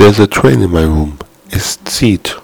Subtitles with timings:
[0.00, 1.18] There's a train in my room.
[1.50, 2.34] It's seat.